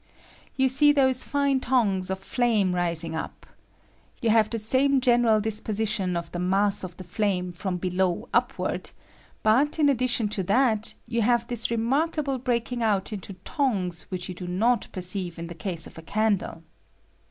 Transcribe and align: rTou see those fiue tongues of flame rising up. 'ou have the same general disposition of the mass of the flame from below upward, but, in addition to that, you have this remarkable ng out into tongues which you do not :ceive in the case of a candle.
rTou 0.57 0.67
see 0.67 0.91
those 0.91 1.23
fiue 1.23 1.61
tongues 1.61 2.09
of 2.09 2.17
flame 2.17 2.73
rising 2.73 3.13
up. 3.13 3.45
'ou 4.23 4.29
have 4.29 4.49
the 4.49 4.57
same 4.57 4.99
general 4.99 5.39
disposition 5.39 6.17
of 6.17 6.31
the 6.31 6.39
mass 6.39 6.83
of 6.83 6.97
the 6.97 7.03
flame 7.03 7.51
from 7.51 7.77
below 7.77 8.27
upward, 8.33 8.89
but, 9.43 9.77
in 9.77 9.89
addition 9.89 10.27
to 10.27 10.41
that, 10.41 10.95
you 11.05 11.21
have 11.21 11.45
this 11.45 11.69
remarkable 11.69 12.41
ng 12.47 12.81
out 12.81 13.13
into 13.13 13.33
tongues 13.45 14.09
which 14.09 14.27
you 14.27 14.33
do 14.33 14.47
not 14.47 14.87
:ceive 14.91 15.37
in 15.37 15.45
the 15.45 15.53
case 15.53 15.85
of 15.85 15.99
a 15.99 16.01
candle. 16.01 16.63